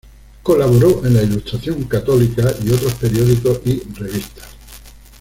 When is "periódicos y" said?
2.95-3.83